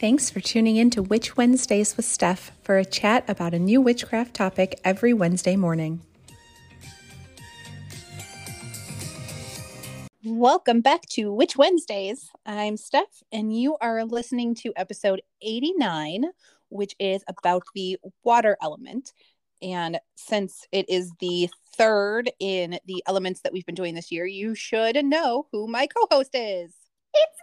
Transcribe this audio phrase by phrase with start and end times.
[0.00, 3.80] Thanks for tuning in to Witch Wednesdays with Steph for a chat about a new
[3.80, 6.02] witchcraft topic every Wednesday morning.
[10.24, 12.30] Welcome back to Witch Wednesdays.
[12.46, 16.26] I'm Steph, and you are listening to episode 89,
[16.68, 19.12] which is about the water element.
[19.60, 24.26] And since it is the third in the elements that we've been doing this year,
[24.26, 26.72] you should know who my co host is.
[27.14, 27.40] It's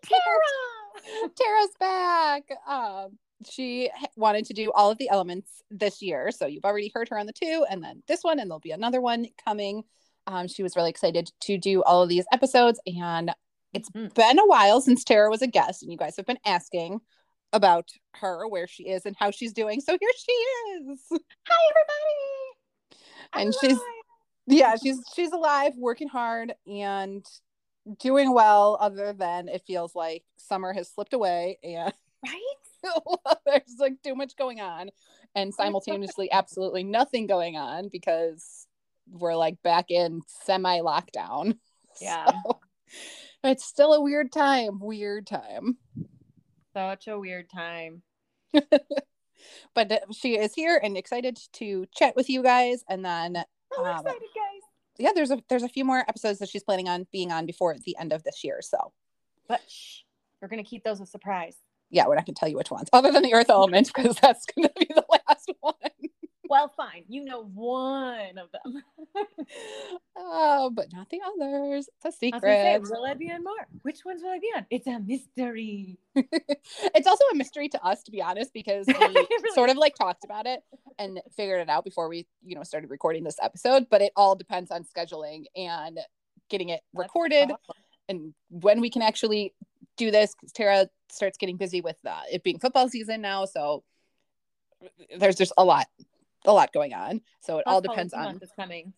[0.00, 0.75] me, Tara.
[1.36, 2.44] Tara's back.
[2.68, 6.30] Um, she wanted to do all of the elements this year.
[6.30, 8.70] So you've already heard her on the two, and then this one, and there'll be
[8.70, 9.84] another one coming.
[10.26, 12.80] Um, she was really excited to do all of these episodes.
[12.86, 13.32] And
[13.72, 14.08] it's mm-hmm.
[14.14, 17.00] been a while since Tara was a guest, and you guys have been asking
[17.52, 19.80] about her, where she is, and how she's doing.
[19.80, 21.00] So here she is.
[21.10, 23.06] Hi, everybody.
[23.32, 23.60] I'm and alive.
[23.60, 23.78] she's
[24.46, 27.24] yeah, she's she's alive, working hard, and
[27.98, 28.76] doing well.
[28.80, 31.92] Other than it feels like summer has slipped away, and
[32.24, 32.86] right,
[33.46, 34.90] there's like too much going on,
[35.34, 38.66] and simultaneously absolutely nothing going on because
[39.10, 41.58] we're like back in semi lockdown.
[41.98, 42.26] Yeah.
[42.26, 42.60] So,
[43.42, 44.80] it's still a weird time.
[44.80, 45.78] Weird time.
[46.74, 48.02] Such a weird time.
[49.74, 52.84] but uh, she is here and excited to chat with you guys.
[52.86, 53.38] And then,
[53.78, 54.28] I'm um, excited.
[54.98, 57.76] Yeah, there's a there's a few more episodes that she's planning on being on before
[57.84, 58.60] the end of this year.
[58.62, 58.92] So,
[59.48, 60.00] but shh,
[60.40, 61.56] we're gonna keep those a surprise.
[61.90, 64.44] Yeah, we're not gonna tell you which ones, other than the Earth Element, because that's
[64.46, 65.74] gonna be the last one.
[66.48, 67.04] Well, fine.
[67.08, 68.82] You know one of them.
[70.16, 71.88] oh, but not the others.
[71.96, 72.42] It's a secret.
[72.42, 73.66] Say, will I be on more?
[73.82, 74.66] Which ones will I be on?
[74.70, 75.98] It's a mystery.
[76.14, 79.94] it's also a mystery to us, to be honest, because we really sort of like
[79.94, 80.60] talked about it
[80.98, 83.86] and figured it out before we, you know, started recording this episode.
[83.90, 85.98] But it all depends on scheduling and
[86.48, 87.82] getting it recorded awesome.
[88.08, 89.54] and when we can actually
[89.96, 90.34] do this.
[90.34, 93.82] Because Tara starts getting busy with uh, it being football season now, so
[95.18, 95.86] there's just a lot
[96.46, 97.20] a lot going on.
[97.40, 98.92] So it all depends on is coming.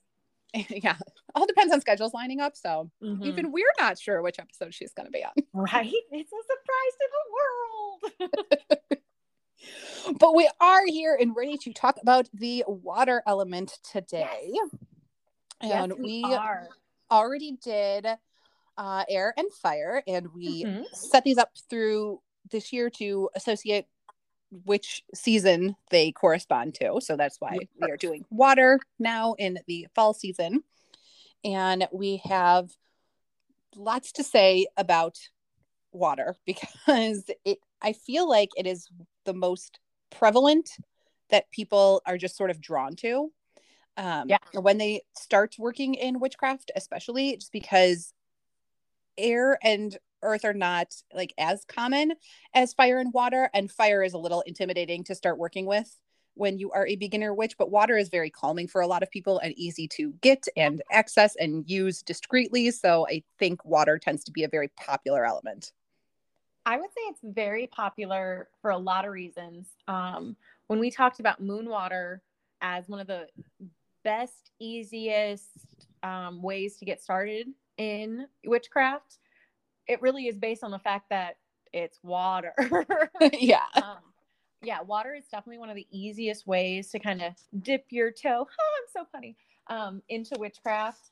[0.70, 0.96] yeah,
[1.34, 2.56] all depends on schedules lining up.
[2.56, 3.24] So mm-hmm.
[3.24, 5.32] even we're not sure which episode she's going to be on.
[5.52, 5.92] Right?
[6.10, 10.18] It's a surprise to the world.
[10.20, 14.50] but we are here and ready to talk about the water element today.
[14.52, 14.68] Yes.
[15.60, 16.68] And yes, we, we are.
[17.10, 18.06] already did
[18.76, 20.82] uh, air and fire, and we mm-hmm.
[20.92, 23.86] set these up through this year to associate
[24.64, 27.00] which season they correspond to.
[27.00, 30.62] So that's why we are doing water now in the fall season.
[31.44, 32.70] And we have
[33.76, 35.18] lots to say about
[35.92, 38.88] water because it I feel like it is
[39.24, 39.78] the most
[40.10, 40.70] prevalent
[41.30, 43.30] that people are just sort of drawn to.
[43.96, 44.38] Um, yeah.
[44.52, 48.14] when they start working in witchcraft, especially just because
[49.16, 52.12] air and earth are not like as common
[52.54, 55.96] as fire and water and fire is a little intimidating to start working with
[56.34, 59.10] when you are a beginner witch but water is very calming for a lot of
[59.10, 64.24] people and easy to get and access and use discreetly so i think water tends
[64.24, 65.72] to be a very popular element.
[66.66, 69.68] I would say it's very popular for a lot of reasons.
[69.86, 70.36] Um,
[70.66, 72.20] when we talked about moon water
[72.60, 73.26] as one of the
[74.04, 75.48] best easiest
[76.02, 77.48] um, ways to get started
[77.78, 79.18] in witchcraft
[79.88, 81.36] it really is based on the fact that
[81.72, 82.54] it's water.
[83.32, 83.64] yeah.
[83.74, 83.98] Um,
[84.62, 87.32] yeah, water is definitely one of the easiest ways to kind of
[87.62, 88.46] dip your toe.
[88.48, 89.36] Oh, I'm so funny.
[89.68, 91.10] Um, into witchcraft.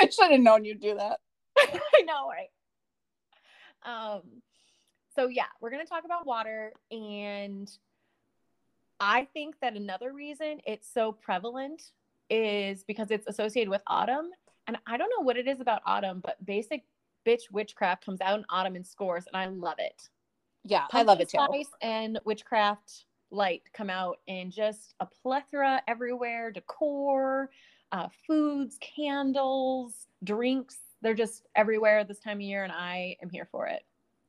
[0.00, 1.18] I should have known you'd do that.
[1.58, 2.50] I know, right?
[3.84, 4.22] Um,
[5.14, 7.70] so yeah, we're gonna talk about water, and
[9.00, 11.82] I think that another reason it's so prevalent
[12.28, 14.30] is because it's associated with autumn.
[14.66, 16.84] And I don't know what it is about autumn, but basic
[17.26, 20.08] bitch witchcraft comes out in autumn in scores, and I love it.
[20.64, 21.38] Yeah, Pumpkin I love it too.
[21.38, 26.50] Spice and witchcraft light come out in just a plethora everywhere.
[26.50, 27.50] Decor,
[27.92, 30.78] uh, foods, candles, drinks.
[31.02, 33.82] They're just everywhere this time of year, and I am here for it.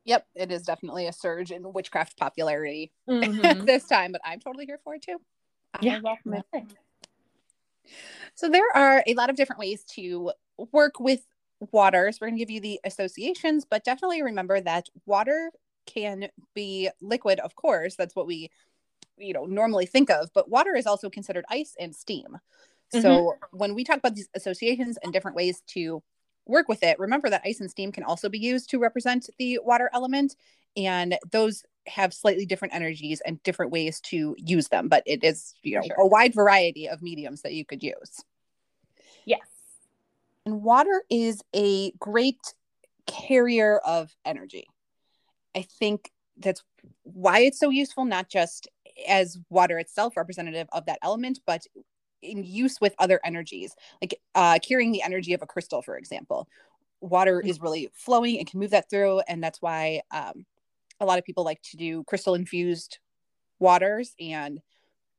[0.05, 3.65] Yep, it is definitely a surge in witchcraft popularity mm-hmm.
[3.65, 5.17] this time, but I'm totally here for it too.
[5.81, 6.63] Yeah, welcome it.
[8.35, 10.31] So there are a lot of different ways to
[10.71, 11.21] work with
[11.71, 12.11] water.
[12.11, 15.51] So we're going to give you the associations, but definitely remember that water
[15.85, 17.95] can be liquid, of course.
[17.95, 18.51] That's what we,
[19.17, 22.37] you know, normally think of, but water is also considered ice and steam.
[22.93, 23.01] Mm-hmm.
[23.01, 26.03] So when we talk about these associations and different ways to
[26.45, 29.59] work with it, remember that ice and steam can also be used to represent the
[29.63, 30.35] water element.
[30.75, 35.55] And those have slightly different energies and different ways to use them, but it is,
[35.63, 35.95] you know, sure.
[35.97, 38.23] a wide variety of mediums that you could use.
[40.47, 42.39] And water is a great
[43.05, 44.65] carrier of energy.
[45.53, 46.63] I think that's
[47.03, 48.69] why it's so useful, not just
[49.09, 51.63] as water itself representative of that element, but
[52.21, 56.47] in use with other energies, like uh, carrying the energy of a crystal, for example.
[57.01, 60.45] Water is really flowing and can move that through, and that's why um,
[61.01, 62.99] a lot of people like to do crystal infused
[63.59, 64.61] waters and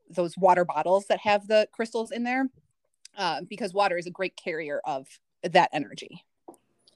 [0.08, 2.48] those water bottles that have the crystals in there,
[3.18, 5.06] uh, because water is a great carrier of
[5.42, 6.24] that energy.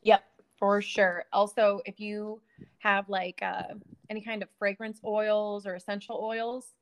[0.03, 0.25] Yep,
[0.59, 1.25] for sure.
[1.33, 2.41] Also, if you
[2.79, 3.75] have like uh,
[4.09, 6.73] any kind of fragrance oils or essential oils,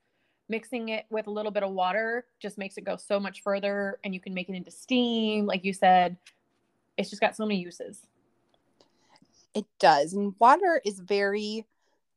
[0.51, 3.97] mixing it with a little bit of water just makes it go so much further
[4.03, 6.17] and you can make it into steam like you said
[6.97, 8.01] it's just got so many uses
[9.55, 11.65] it does and water is very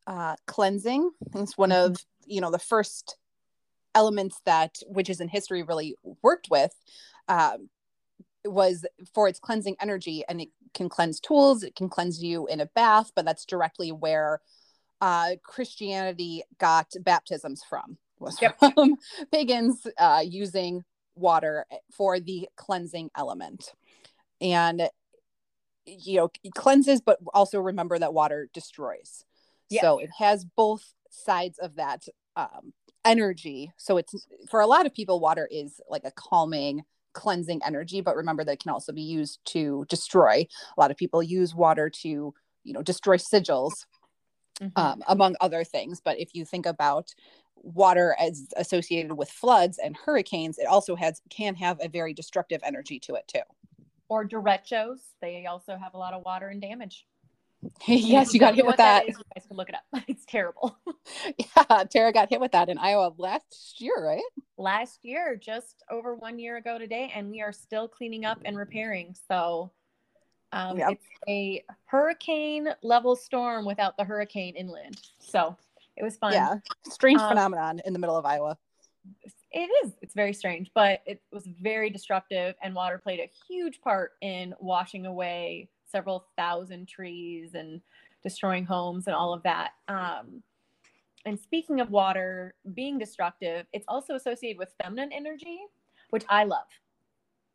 [0.08, 2.30] uh, cleansing it's one of mm-hmm.
[2.30, 3.16] you know the first
[3.94, 6.74] elements that witches in history really worked with
[7.28, 7.68] um,
[8.44, 8.84] was
[9.14, 12.66] for its cleansing energy and it can cleanse tools it can cleanse you in a
[12.66, 14.40] bath but that's directly where
[15.00, 18.58] uh, christianity got baptisms from was yep.
[18.58, 18.96] from
[19.32, 20.84] pagans uh, using
[21.14, 23.72] water for the cleansing element.
[24.40, 24.88] And,
[25.86, 29.24] you know, cleanses, but also remember that water destroys.
[29.70, 32.04] So it has both sides of that
[32.36, 32.72] um,
[33.04, 33.72] energy.
[33.76, 34.14] So it's
[34.48, 36.82] for a lot of people, water is like a calming,
[37.14, 40.46] cleansing energy, but remember that it can also be used to destroy.
[40.76, 42.34] A lot of people use water to,
[42.64, 43.86] you know, destroy sigils.
[44.60, 44.80] Mm-hmm.
[44.80, 46.00] Um, among other things.
[46.00, 47.12] But if you think about
[47.56, 52.60] water as associated with floods and hurricanes, it also has can have a very destructive
[52.62, 53.40] energy to it too.
[54.08, 57.04] Or derechos, they also have a lot of water and damage.
[57.86, 59.04] yes, you got hit with that.
[59.04, 60.02] that is, you guys can look it up.
[60.08, 60.76] It's terrible.
[61.38, 64.22] yeah, Tara got hit with that in Iowa last year, right?
[64.56, 68.56] Last year, just over one year ago today, and we are still cleaning up and
[68.56, 69.14] repairing.
[69.28, 69.72] So
[70.52, 70.92] um, yep.
[70.92, 75.00] it's a hurricane level storm without the hurricane inland.
[75.18, 75.56] So
[75.96, 76.32] it was fun.
[76.32, 76.56] Yeah.
[76.84, 78.56] Strange um, phenomenon in the middle of Iowa.
[79.52, 79.92] It is.
[80.02, 84.54] It's very strange, but it was very destructive, and water played a huge part in
[84.58, 87.80] washing away several thousand trees and
[88.22, 89.70] destroying homes and all of that.
[89.86, 90.42] Um,
[91.24, 95.60] and speaking of water being destructive, it's also associated with feminine energy,
[96.10, 96.66] which I love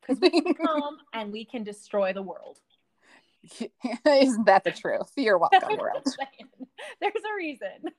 [0.02, 2.60] because we can come and we can destroy the world.
[4.06, 5.12] Isn't that the truth?
[5.18, 6.08] You're welcome, world.
[7.02, 7.92] There's a reason.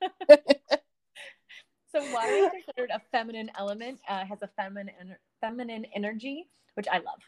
[1.93, 6.99] so water is considered a feminine element, uh, has a feminine feminine energy, which I
[6.99, 7.21] love.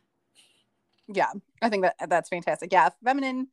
[1.09, 2.73] Yeah, I think that that's fantastic.
[2.73, 3.49] Yeah, feminine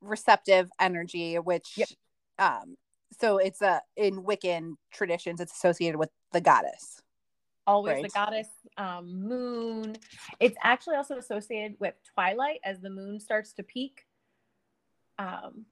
[0.00, 1.88] receptive energy, which yep.
[2.38, 2.76] um
[3.20, 7.02] so it's a in Wiccan traditions, it's associated with the goddess
[7.66, 8.02] always right.
[8.02, 9.96] the goddess um, moon
[10.40, 14.04] it's actually also associated with twilight as the moon starts to peak
[15.18, 15.64] um,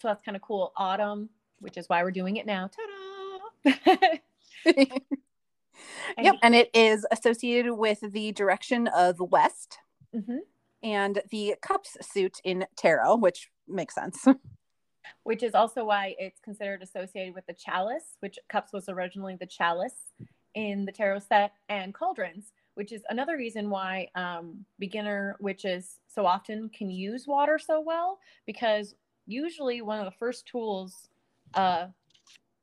[0.00, 1.28] so that's kind of cool autumn
[1.60, 2.70] which is why we're doing it now
[3.64, 4.18] Ta-da!
[6.18, 9.78] yep and it is associated with the direction of west
[10.14, 10.38] mm-hmm.
[10.82, 14.26] and the cups suit in tarot which makes sense
[15.22, 19.46] which is also why it's considered associated with the chalice which cups was originally the
[19.46, 20.12] chalice
[20.54, 26.26] in the tarot set and cauldrons, which is another reason why um, beginner witches so
[26.26, 28.94] often can use water so well because
[29.26, 31.08] usually one of the first tools
[31.54, 31.86] uh,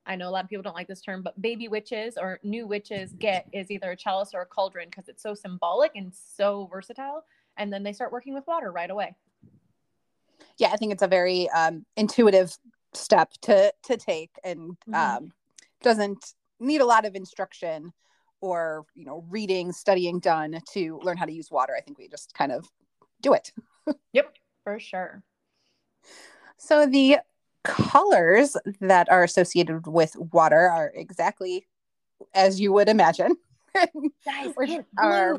[0.08, 2.68] I know a lot of people don't like this term, but baby witches or new
[2.68, 6.70] witches get is either a chalice or a cauldron because it's so symbolic and so
[6.72, 7.24] versatile.
[7.58, 9.16] And then they start working with water right away.
[10.58, 12.58] Yeah, I think it's a very um, intuitive
[12.94, 14.94] step to to take, and mm-hmm.
[14.94, 15.32] um,
[15.82, 17.92] doesn't need a lot of instruction
[18.42, 21.76] or you know reading studying done to learn how to use water.
[21.78, 22.70] I think we just kind of
[23.22, 23.52] do it.
[24.14, 24.36] Yep
[24.66, 25.24] for sure.
[26.58, 27.20] So the
[27.64, 31.66] colors that are associated with water are exactly
[32.34, 33.38] as you would imagine.
[34.26, 34.54] Guys,
[34.98, 35.38] are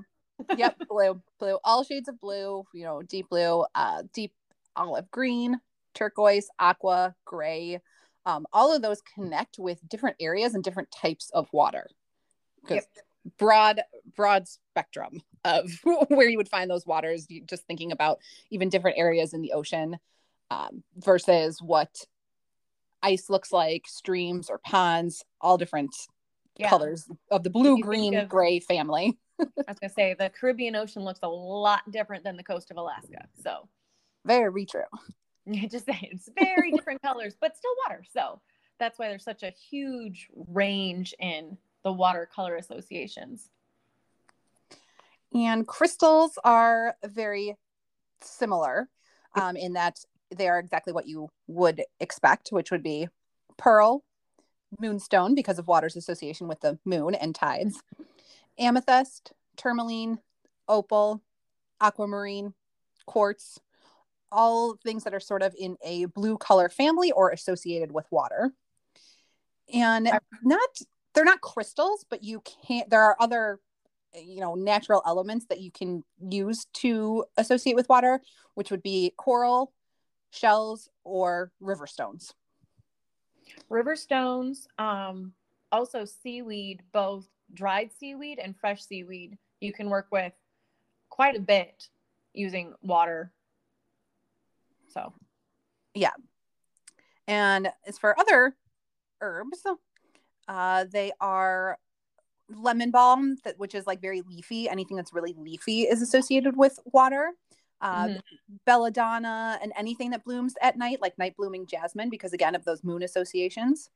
[0.57, 4.33] yep blue blue all shades of blue you know deep blue uh deep
[4.76, 5.59] olive green
[5.95, 7.81] turquoise aqua gray
[8.26, 11.87] um, all of those connect with different areas and different types of water
[12.61, 13.05] because yep.
[13.38, 13.81] broad
[14.16, 15.71] broad spectrum of
[16.09, 18.19] where you would find those waters just thinking about
[18.50, 19.97] even different areas in the ocean
[20.50, 22.05] um, versus what
[23.02, 25.95] ice looks like streams or ponds all different
[26.57, 26.69] yeah.
[26.69, 31.02] colors of the blue green of, gray family i was gonna say the caribbean ocean
[31.02, 33.69] looks a lot different than the coast of alaska so.
[34.25, 34.83] Very true
[35.69, 38.40] just saying it's very different colors but still water so
[38.78, 43.50] that's why there's such a huge range in the watercolor associations.
[45.33, 47.57] And crystals are very
[48.21, 48.88] similar
[49.35, 50.00] um, in that
[50.35, 53.09] they are exactly what you would expect which would be
[53.57, 54.02] pearl,
[54.81, 57.81] moonstone because of water's association with the moon and tides,
[58.59, 60.19] amethyst, tourmaline,
[60.69, 61.23] opal,
[61.81, 62.55] aquamarine,
[63.07, 63.59] quartz,
[64.33, 68.53] all things that are sort of in a blue color family or associated with water.
[69.73, 70.11] And
[70.43, 70.69] not
[71.15, 73.59] they're not crystals, but you can't there are other
[74.15, 78.21] you know natural elements that you can use to associate with water,
[78.55, 79.73] which would be coral,
[80.31, 82.33] shells, or river stones.
[83.69, 85.33] River stones, um,
[85.73, 90.33] also seaweed, both dried seaweed and fresh seaweed, you can work with
[91.11, 91.88] quite a bit
[92.33, 93.33] using water.
[94.88, 95.12] So,
[95.95, 96.12] yeah.
[97.26, 98.57] And as for other
[99.21, 99.62] herbs,
[100.49, 101.79] uh, they are
[102.49, 104.69] lemon balm, that which is like very leafy.
[104.69, 107.33] Anything that's really leafy is associated with water.
[107.83, 108.19] Uh, mm-hmm.
[108.65, 112.83] belladonna and anything that blooms at night, like night blooming jasmine, because again of those
[112.83, 113.91] moon associations.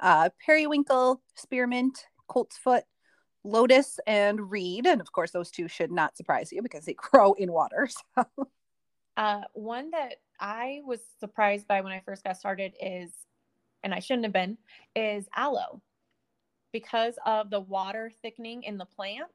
[0.00, 2.82] Uh, periwinkle, spearmint, coltsfoot,
[3.44, 7.32] lotus, and reed, and of course those two should not surprise you because they grow
[7.34, 7.88] in water.
[8.16, 8.48] So.
[9.16, 13.12] Uh, one that I was surprised by when I first got started is,
[13.82, 14.56] and I shouldn't have been,
[14.96, 15.82] is aloe
[16.72, 19.30] because of the water thickening in the plant.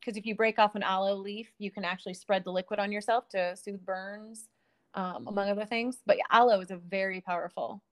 [0.00, 2.92] Because if you break off an aloe leaf, you can actually spread the liquid on
[2.92, 4.48] yourself to soothe burns,
[4.92, 5.96] um, among other things.
[6.04, 7.82] But aloe is a very powerful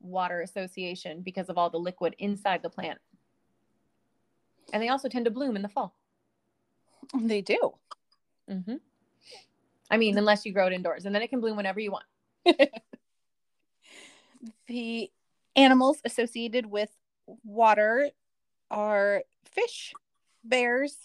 [0.00, 2.98] water association because of all the liquid inside the plant.
[4.72, 5.94] And they also tend to bloom in the fall.
[7.18, 7.74] They do.
[8.50, 8.76] Mm-hmm.
[9.90, 12.04] I mean, unless you grow it indoors, and then it can bloom whenever you want.
[14.68, 15.10] the
[15.56, 16.90] animals associated with
[17.44, 18.10] water
[18.70, 19.92] are fish,
[20.44, 20.96] bears.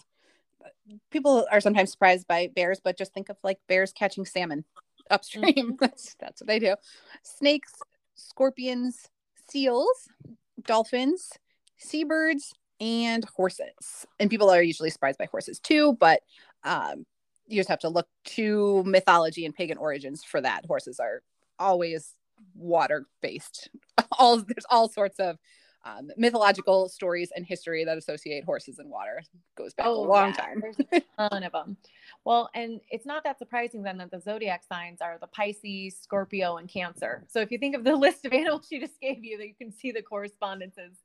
[1.10, 4.64] People are sometimes surprised by bears, but just think of like bears catching salmon
[5.10, 5.54] upstream.
[5.54, 5.74] Mm-hmm.
[5.80, 6.74] that's that's what they do.
[7.22, 7.72] Snakes,
[8.14, 9.08] scorpions,
[9.48, 10.08] seals,
[10.62, 11.32] dolphins,
[11.76, 14.06] seabirds, and horses.
[14.18, 16.20] And people are usually surprised by horses too, but
[16.64, 17.06] um,
[17.46, 20.66] you just have to look to mythology and pagan origins for that.
[20.66, 21.22] Horses are
[21.58, 22.14] always
[22.54, 23.70] water based.
[24.18, 25.36] All there's all sorts of
[25.86, 29.18] um, mythological stories and history that associate horses and water.
[29.18, 30.44] It goes back oh, a long yeah.
[30.44, 30.60] time.
[30.60, 31.76] There's a ton of them.
[32.24, 36.56] Well, and it's not that surprising then that the zodiac signs are the Pisces, Scorpio,
[36.56, 37.24] and Cancer.
[37.28, 39.54] So if you think of the list of animals she just gave you, that you
[39.54, 40.96] can see the correspondences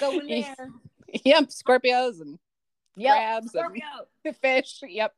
[0.00, 0.70] going there.
[1.24, 2.40] Yep, Scorpios and
[2.96, 3.84] yep, crabs Scorpio.
[4.24, 4.80] and fish.
[4.82, 5.12] Yep.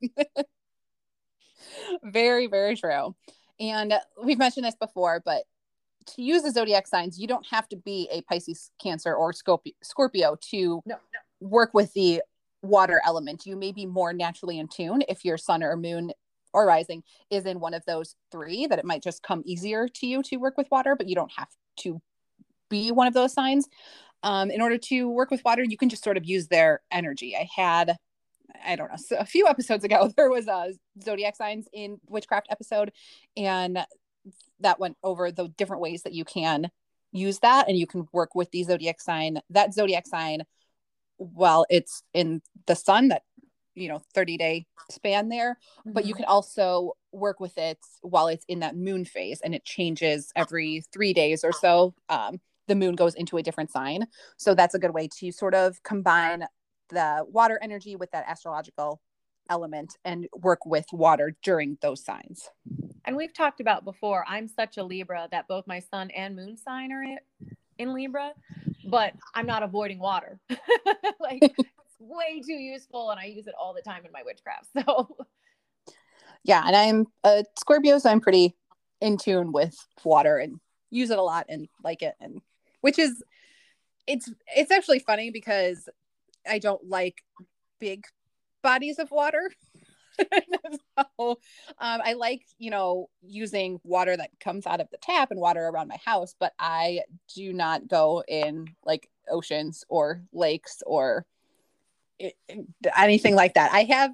[2.03, 3.15] very, very true.
[3.59, 5.45] And we've mentioned this before, but
[6.09, 10.37] to use the zodiac signs, you don't have to be a Pisces, Cancer, or Scorpio
[10.51, 10.99] to no, no.
[11.41, 12.21] work with the
[12.63, 13.47] water element.
[13.47, 16.13] You may be more naturally in tune if your sun or moon
[16.53, 20.07] or rising is in one of those three, that it might just come easier to
[20.07, 22.01] you to work with water, but you don't have to
[22.69, 23.69] be one of those signs.
[24.27, 27.37] Um, in order to work with water, you can just sort of use their energy.
[27.37, 27.97] I had,
[28.67, 32.49] I don't know, so a few episodes ago, there was a zodiac signs in witchcraft
[32.51, 32.91] episode,
[33.37, 33.87] and
[34.59, 36.73] that went over the different ways that you can
[37.13, 40.43] use that and you can work with the zodiac sign that zodiac sign
[41.19, 43.23] while it's in the sun that
[43.75, 45.93] you know 30 day span there mm-hmm.
[45.93, 46.25] but you mm-hmm.
[46.25, 50.83] can also work with it while it's in that moon phase and it changes every
[50.93, 54.07] three days or so um, the moon goes into a different sign
[54.37, 56.45] so that's a good way to sort of combine
[56.91, 59.01] the water energy with that astrological
[59.49, 62.49] element and work with water during those signs.
[63.05, 66.57] And we've talked about before, I'm such a Libra that both my sun and moon
[66.57, 67.05] sign are
[67.79, 68.33] in Libra,
[68.85, 70.41] but I'm not avoiding water.
[71.21, 74.69] like it's way too useful and I use it all the time in my witchcraft.
[74.85, 75.17] So
[76.45, 78.55] yeah, and I'm a Scorpio, so I'm pretty
[79.01, 82.41] in tune with water and use it a lot and like it and
[82.87, 83.21] which is
[84.07, 85.89] it's it's actually funny because
[86.49, 87.25] I don't like
[87.81, 88.07] big
[88.63, 89.51] bodies of water.
[90.21, 91.37] so, um,
[91.81, 95.89] I like, you know, using water that comes out of the tap and water around
[95.89, 97.01] my house, but I
[97.35, 101.27] do not go in like oceans or lakes or
[102.21, 102.35] it,
[102.97, 103.73] anything like that.
[103.73, 104.13] I have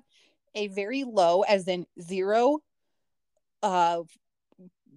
[0.55, 2.61] a very low, as in zero,
[3.63, 4.01] uh,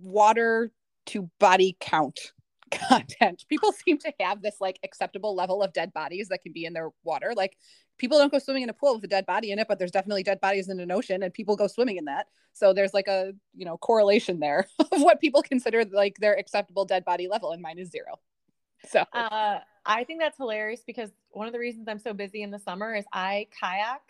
[0.01, 0.71] water
[1.07, 2.31] to body count
[2.89, 3.45] content.
[3.49, 6.73] People seem to have this like acceptable level of dead bodies that can be in
[6.73, 7.33] their water.
[7.35, 7.57] Like
[7.97, 9.91] people don't go swimming in a pool with a dead body in it, but there's
[9.91, 12.27] definitely dead bodies in an ocean and people go swimming in that.
[12.53, 16.85] So there's like a, you know, correlation there of what people consider like their acceptable
[16.85, 18.19] dead body level and mine is zero.
[18.89, 22.51] So uh, I think that's hilarious because one of the reasons I'm so busy in
[22.51, 24.01] the summer is I kayak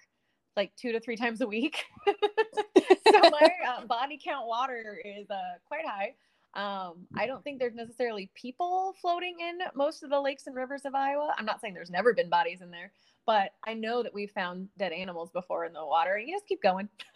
[0.55, 1.83] like two to three times a week.
[2.07, 6.13] so my uh, body count water is uh, quite high.
[6.55, 10.85] Um, I don't think there's necessarily people floating in most of the lakes and rivers
[10.85, 11.33] of Iowa.
[11.37, 12.93] I'm not saying there's never been bodies in there,
[13.25, 16.47] but I know that we've found dead animals before in the water, and you just
[16.47, 16.87] keep going.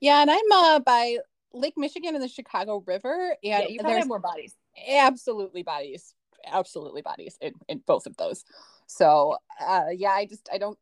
[0.00, 1.18] yeah, and I'm uh, by
[1.52, 4.54] Lake Michigan and the Chicago River, and yeah, there's more bodies.
[4.88, 6.14] Absolutely bodies,
[6.46, 8.44] absolutely bodies in, in both of those.
[8.86, 10.78] So uh, yeah, I just I don't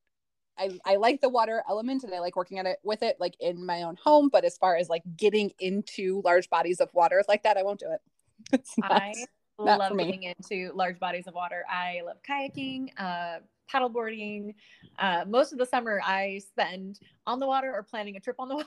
[0.61, 3.35] I, I like the water element and I like working on it with it like
[3.41, 4.29] in my own home.
[4.31, 7.81] But as far as like getting into large bodies of water like that, I won't
[7.81, 8.01] do it.
[8.53, 9.15] It's not, I
[9.59, 11.65] not love getting into large bodies of water.
[11.69, 13.41] I love kayaking, uh,
[13.73, 14.55] paddleboarding.
[14.99, 18.49] Uh, most of the summer I spend on the water or planning a trip on
[18.49, 18.67] the water.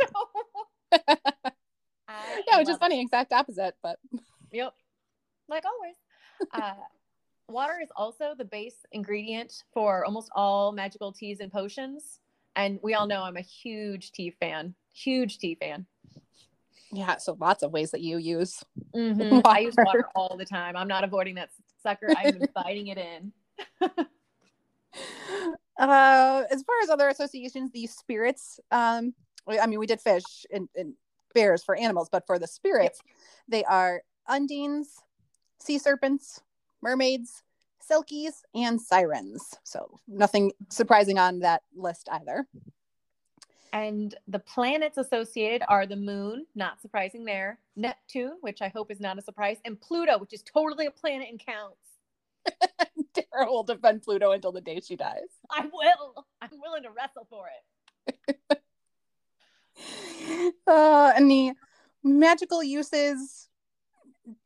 [0.00, 1.00] So
[2.46, 3.98] yeah, which is funny, exact opposite, but
[4.52, 4.74] yep,
[5.48, 5.96] like always.
[6.52, 6.74] Uh,
[7.48, 12.20] water is also the base ingredient for almost all magical teas and potions.
[12.56, 15.86] And we all know I'm a huge tea fan, huge tea fan.
[16.92, 18.62] Yeah, so lots of ways that you use.
[18.94, 19.40] Mm-hmm.
[19.44, 20.76] I use water all the time.
[20.76, 21.50] I'm not avoiding that
[21.82, 22.08] sucker.
[22.16, 23.32] I'm inviting it in.
[23.80, 23.88] uh,
[25.78, 28.60] as far as other associations, these spirits.
[28.70, 29.14] Um,
[29.48, 30.94] I mean, we did fish and, and
[31.34, 33.00] bears for animals, but for the spirits,
[33.48, 34.86] they are undines,
[35.58, 36.40] sea serpents,
[36.84, 37.42] mermaids,
[37.90, 39.54] selkies, and sirens.
[39.64, 42.46] So nothing surprising on that list either.
[43.72, 49.00] And the planets associated are the moon, not surprising there, Neptune, which I hope is
[49.00, 51.78] not a surprise, and Pluto, which is totally a planet and counts.
[53.14, 55.28] Tara will defend Pluto until the day she dies.
[55.50, 56.24] I will.
[56.40, 58.62] I'm willing to wrestle for it.
[60.68, 61.52] uh, and the
[62.04, 63.48] magical uses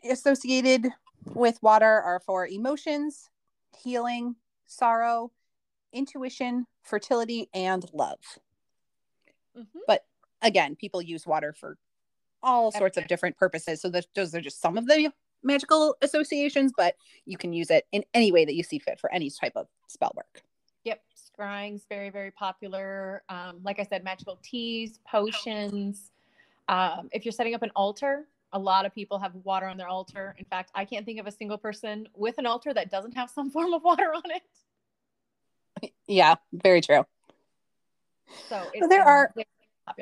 [0.08, 0.88] associated
[1.34, 3.30] with water are for emotions,
[3.82, 5.30] healing, sorrow,
[5.92, 8.18] intuition, fertility, and love.
[9.56, 9.78] Mm-hmm.
[9.86, 10.04] But
[10.42, 11.76] again, people use water for
[12.42, 13.80] all sorts of different purposes.
[13.80, 18.04] So those are just some of the magical associations, but you can use it in
[18.14, 20.42] any way that you see fit for any type of spell work.
[20.84, 21.02] Yep.
[21.38, 23.22] Scrying's very, very popular.
[23.28, 26.10] Um, like I said, magical teas, potions.
[26.68, 29.88] Um, if you're setting up an altar, a lot of people have water on their
[29.88, 30.34] altar.
[30.38, 33.30] In fact, I can't think of a single person with an altar that doesn't have
[33.30, 35.92] some form of water on it.
[36.06, 37.04] Yeah, very true.
[38.48, 39.32] So, so there are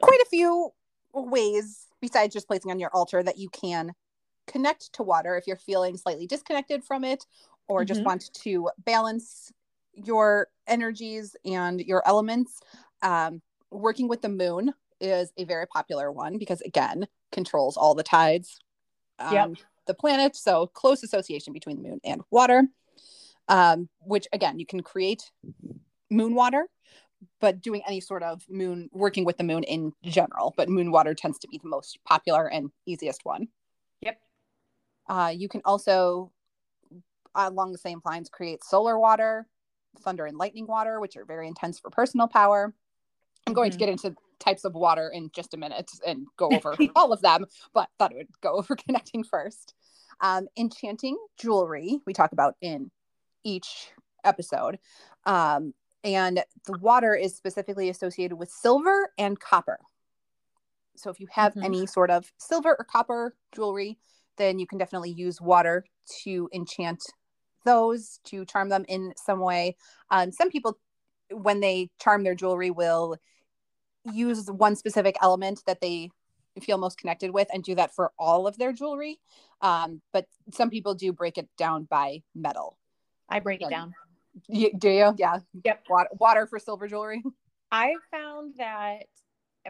[0.01, 0.71] quite a few
[1.13, 3.93] ways besides just placing on your altar that you can
[4.47, 7.25] connect to water if you're feeling slightly disconnected from it
[7.69, 7.89] or mm-hmm.
[7.89, 9.53] just want to balance
[9.93, 12.61] your energies and your elements.
[13.03, 18.03] Um, working with the moon is a very popular one because, again, controls all the
[18.03, 18.59] tides
[19.19, 19.51] um, yep.
[19.87, 20.37] the planet.
[20.37, 22.65] So close association between the moon and water,
[23.49, 25.31] um, which again, you can create
[26.11, 26.67] moon water,
[27.41, 30.55] but doing any sort of moon, working with the moon in general.
[30.57, 33.49] But moon water tends to be the most popular and easiest one.
[34.01, 34.21] Yep.
[35.09, 36.33] Uh, you can also,
[37.35, 39.47] along the same lines, create solar water,
[40.01, 42.75] thunder and lightning water, which are very intense for personal power.
[43.47, 43.79] I'm going mm-hmm.
[43.79, 47.22] to get into types of water in just a minute and go over all of
[47.22, 49.75] them, but thought it would go over connecting first.
[50.20, 52.90] Um, enchanting jewelry, we talk about in
[53.44, 53.90] each
[54.25, 54.79] episode.
[55.25, 59.79] Um, and the water is specifically associated with silver and copper.
[60.96, 61.64] So if you have mm-hmm.
[61.64, 63.99] any sort of silver or copper jewelry,
[64.38, 65.85] then you can definitely use water
[66.22, 67.03] to enchant
[67.64, 69.77] those, to charm them in some way.
[70.11, 70.79] Um, some people,
[71.31, 73.16] when they charm their jewelry, will
[74.12, 76.11] use one specific element that they
[76.62, 79.19] feel most connected with and do that for all of their jewelry.
[79.61, 82.79] Um, but some people do break it down by metal.
[83.29, 83.95] I break and, it down.
[84.49, 85.14] You, do you?
[85.16, 85.38] Yeah.
[85.64, 85.85] Yep.
[85.88, 87.23] Water, water for silver jewelry.
[87.73, 89.07] I found that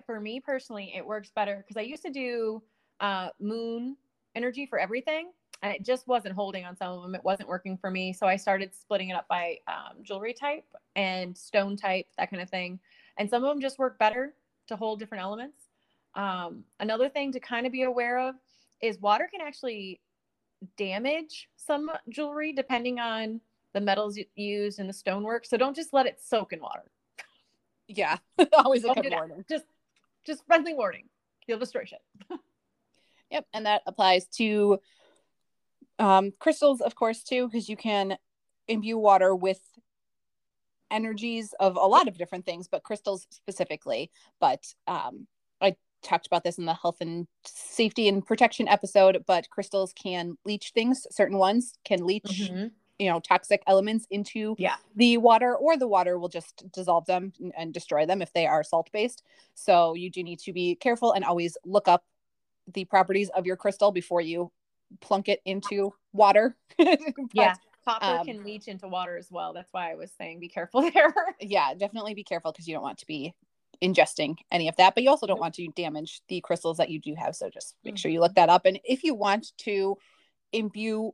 [0.05, 2.63] for me personally, it works better because I used to do
[3.01, 3.97] uh, moon
[4.35, 5.31] energy for everything
[5.63, 7.15] and it just wasn't holding on some of them.
[7.15, 8.13] It wasn't working for me.
[8.13, 12.43] So I started splitting it up by um, jewelry type and stone type, that kind
[12.43, 12.79] of thing
[13.19, 14.35] and some of them just work better
[14.69, 15.59] to hold different elements.
[16.15, 18.35] Um, another thing to kind of be aware of
[18.81, 20.01] is water can actually
[20.77, 23.41] damage some jewelry depending on
[23.75, 25.45] the metals used in the stonework.
[25.45, 26.91] So don't just let it soak in water.
[27.89, 28.17] Yeah,
[28.57, 29.45] always a good warning.
[29.49, 29.65] Just,
[30.25, 31.05] just friendly warning.
[31.47, 32.01] You'll destroy shit.
[33.31, 34.81] yep, and that applies to
[35.99, 38.17] um, crystals, of course, too, because you can
[38.69, 39.61] imbue water with
[40.91, 44.11] energies of a lot of different things, but crystals specifically.
[44.41, 45.27] But um,
[45.61, 50.37] I talked about this in the health and safety and protection episode, but crystals can
[50.45, 51.07] leach things.
[51.11, 52.25] Certain ones can leach.
[52.25, 52.67] Mm-hmm.
[52.99, 54.77] You know, toxic elements into yeah.
[54.95, 58.65] the water, or the water will just dissolve them and destroy them if they are
[58.65, 59.23] salt based.
[59.55, 62.05] So, you do need to be careful and always look up
[62.73, 64.51] the properties of your crystal before you
[65.01, 66.57] plunk it into water.
[67.35, 67.55] yeah,
[67.87, 69.53] copper um, can leach into water as well.
[69.53, 71.15] That's why I was saying be careful there.
[71.41, 73.35] yeah, definitely be careful because you don't want to be
[73.83, 77.01] ingesting any of that, but you also don't want to damage the crystals that you
[77.01, 77.37] do have.
[77.37, 77.99] So just make mm-hmm.
[77.99, 78.67] sure you look that up.
[78.67, 79.97] And if you want to
[80.53, 81.13] imbue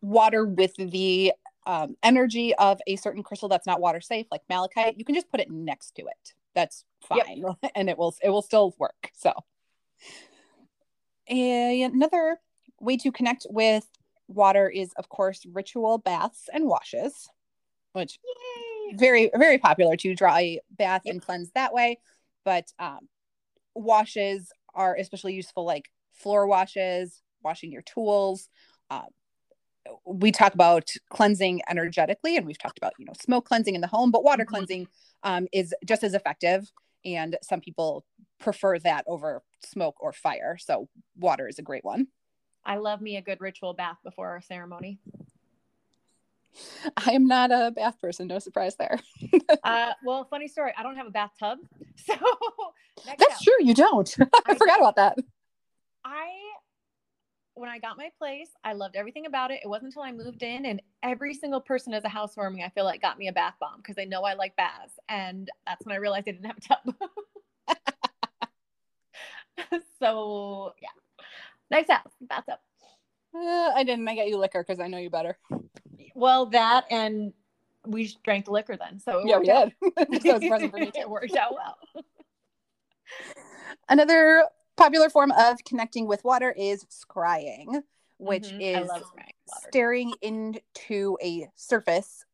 [0.00, 1.32] water with the
[1.66, 5.30] um, energy of a certain crystal that's not water safe, like malachite, you can just
[5.30, 6.34] put it next to it.
[6.54, 7.72] That's fine, yep.
[7.74, 9.10] and it will it will still work.
[9.14, 9.32] So,
[11.26, 12.38] and another
[12.80, 13.84] way to connect with
[14.28, 17.28] water is, of course, ritual baths and washes,
[17.92, 18.96] which Yay!
[18.96, 21.14] very very popular to draw a bath yep.
[21.14, 21.98] and cleanse that way.
[22.44, 23.08] But um,
[23.74, 28.48] washes are especially useful, like floor washes, washing your tools.
[28.90, 29.02] Uh,
[30.06, 33.86] we talk about cleansing energetically, and we've talked about you know smoke cleansing in the
[33.86, 34.54] home, but water mm-hmm.
[34.54, 34.88] cleansing
[35.22, 36.70] um, is just as effective.
[37.04, 38.04] And some people
[38.40, 40.56] prefer that over smoke or fire.
[40.58, 42.06] So water is a great one.
[42.66, 44.98] I love me a good ritual bath before our ceremony.
[46.96, 48.26] I am not a bath person.
[48.26, 48.98] No surprise there.
[49.64, 50.72] uh, well, funny story.
[50.76, 51.58] I don't have a bathtub,
[51.96, 52.14] so
[53.18, 53.54] that's true.
[53.60, 54.14] You don't.
[54.20, 55.18] I, I forgot about that.
[56.04, 56.30] I
[57.54, 59.60] when I got my place, I loved everything about it.
[59.62, 62.84] It wasn't until I moved in and every single person as a housewarming, I feel
[62.84, 64.98] like got me a bath bomb because they know I like baths.
[65.08, 67.78] And that's when I realized I didn't have a tub.
[70.00, 70.88] so yeah.
[71.70, 72.58] Nice house, bathtub.
[73.34, 74.06] Uh, I didn't.
[74.06, 75.38] I got you liquor because I know you better.
[76.14, 77.32] Well, that and
[77.86, 79.00] we drank the liquor then.
[79.00, 79.72] So yeah, we did.
[80.22, 80.38] so
[80.94, 82.04] it worked out well.
[83.88, 84.44] Another
[84.76, 87.82] popular form of connecting with water is scrying,
[88.18, 88.60] which mm-hmm.
[88.60, 88.90] is
[89.68, 92.24] staring into a surface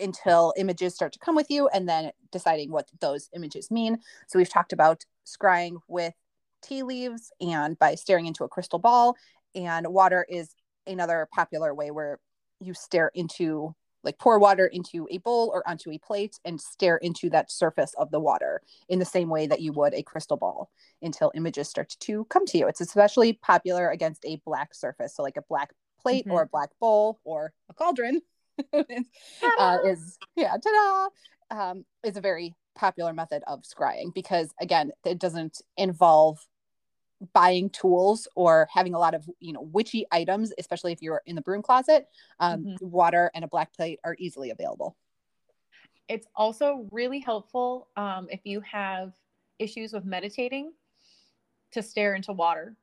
[0.00, 3.98] until images start to come with you and then deciding what those images mean.
[4.26, 6.14] So we've talked about scrying with
[6.62, 9.16] tea leaves and by staring into a crystal ball
[9.54, 10.54] and water is
[10.86, 12.18] another popular way where
[12.60, 16.96] you stare into like pour water into a bowl or onto a plate and stare
[16.96, 20.36] into that surface of the water in the same way that you would a crystal
[20.36, 20.70] ball
[21.02, 22.66] until images start to come to you.
[22.66, 26.32] It's especially popular against a black surface, so like a black plate mm-hmm.
[26.32, 28.20] or a black bowl or a cauldron
[28.72, 31.08] uh, is yeah, ta-da,
[31.70, 36.38] um, is a very popular method of scrying because again, it doesn't involve
[37.32, 41.36] buying tools or having a lot of you know witchy items especially if you're in
[41.36, 42.08] the broom closet
[42.40, 42.88] um, mm-hmm.
[42.88, 44.96] water and a black plate are easily available.
[46.08, 49.12] It's also really helpful um, if you have
[49.58, 50.72] issues with meditating
[51.72, 52.76] to stare into water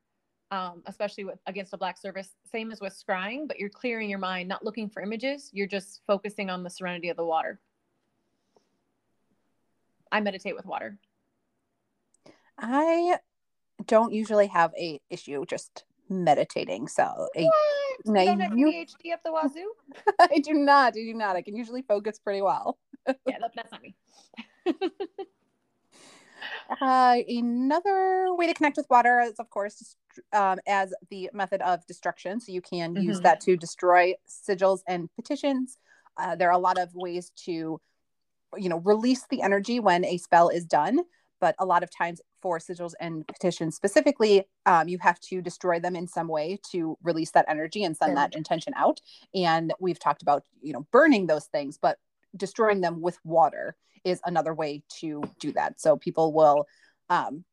[0.52, 2.32] um, especially with against a black surface.
[2.52, 6.02] Same as with scrying but you're clearing your mind not looking for images you're just
[6.08, 7.60] focusing on the serenity of the water.
[10.12, 10.98] I meditate with water.
[12.58, 13.18] I
[13.86, 16.88] don't usually have a issue just meditating.
[16.88, 17.52] So a, you
[18.06, 19.72] don't have you, ADHD up the wazoo.
[20.20, 20.94] I do not.
[20.94, 21.36] I do not.
[21.36, 22.78] I can usually focus pretty well.
[23.08, 23.96] yeah, that, that's not me.
[26.82, 29.96] uh, another way to connect with water is, of course,
[30.34, 32.40] um, as the method of destruction.
[32.40, 33.04] So you can mm-hmm.
[33.04, 35.78] use that to destroy sigils and petitions.
[36.18, 37.80] Uh, there are a lot of ways to,
[38.58, 41.00] you know, release the energy when a spell is done
[41.40, 45.80] but a lot of times for sigils and petitions specifically, um, you have to destroy
[45.80, 49.02] them in some way to release that energy and send that intention out.
[49.34, 51.98] And we've talked about, you know, burning those things, but
[52.36, 55.80] destroying them with water is another way to do that.
[55.80, 56.66] So people will,
[57.10, 57.44] um,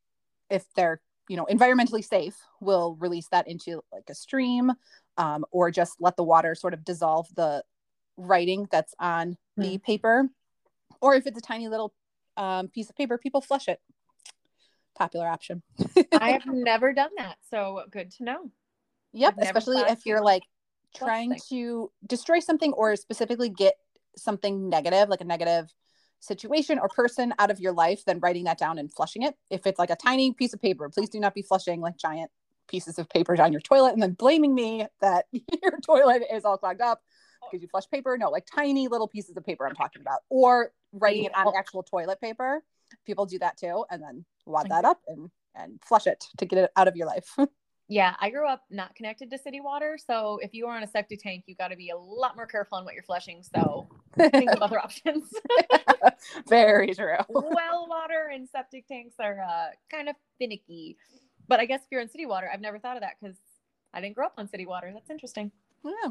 [0.51, 4.73] if they're, you know, environmentally safe, will release that into like a stream
[5.17, 7.65] um, or just let the water sort of dissolve the
[8.17, 9.63] writing that's on mm.
[9.63, 10.29] the paper.
[11.01, 11.93] Or if it's a tiny little
[12.37, 13.81] um, piece of paper, people flush it.
[14.97, 15.63] Popular option.
[16.13, 18.51] I have never done that, so good to know.
[19.13, 20.43] Yep, especially if you're like
[20.95, 21.41] trying thing.
[21.51, 23.75] to destroy something or specifically get
[24.17, 25.73] something negative, like a negative
[26.21, 29.35] situation or person out of your life, then writing that down and flushing it.
[29.51, 32.31] If it's like a tiny piece of paper, please do not be flushing like giant
[32.69, 36.59] pieces of paper down your toilet and then blaming me that your toilet is all
[36.59, 37.03] clogged up
[37.43, 37.49] oh.
[37.51, 38.17] because you flush paper.
[38.19, 40.21] No, like tiny little pieces of paper I'm talking about.
[40.29, 42.63] Or writing it on actual toilet paper.
[43.05, 46.59] People do that too, and then wad that up and and flush it to get
[46.59, 47.37] it out of your life.
[47.89, 50.87] yeah, I grew up not connected to city water, so if you are on a
[50.87, 53.43] septic tank, you got to be a lot more careful on what you're flushing.
[53.43, 55.33] So think of other options.
[56.49, 57.17] Very true.
[57.29, 60.97] well water and septic tanks are uh, kind of finicky,
[61.49, 63.37] but I guess if you're in city water, I've never thought of that because
[63.95, 64.91] I didn't grow up on city water.
[64.93, 65.51] That's interesting.
[65.85, 66.11] Yeah.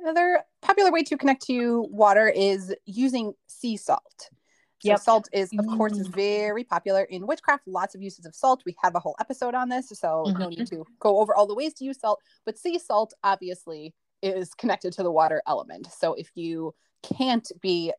[0.00, 4.30] Another popular way to connect to water is using sea salt.
[4.84, 4.98] Yep.
[4.98, 6.14] So salt is, of course, mm.
[6.14, 7.66] very popular in witchcraft.
[7.66, 8.62] Lots of uses of salt.
[8.66, 10.38] We have a whole episode on this, so mm-hmm.
[10.38, 12.20] no need to go over all the ways to use salt.
[12.44, 15.88] But sea salt obviously is connected to the water element.
[15.98, 17.92] So if you can't be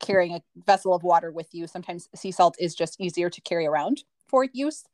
[0.00, 3.66] carrying a vessel of water with you, sometimes sea salt is just easier to carry
[3.66, 4.84] around for use.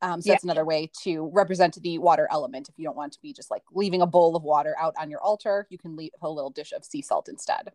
[0.00, 0.34] Um, so yeah.
[0.34, 2.68] that's another way to represent the water element.
[2.68, 5.10] If you don't want to be just like leaving a bowl of water out on
[5.10, 7.70] your altar, you can leave a little dish of sea salt instead.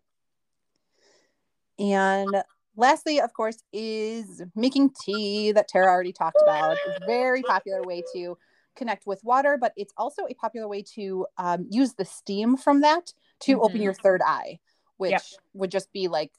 [1.79, 2.43] And
[2.77, 6.77] lastly, of course, is making tea that Tara already talked about.
[6.85, 8.37] It's a very popular way to
[8.77, 12.81] connect with water, but it's also a popular way to um, use the steam from
[12.81, 13.11] that
[13.41, 13.65] to mm-hmm.
[13.65, 14.59] open your third eye,
[14.97, 15.21] which yep.
[15.53, 16.31] would just be like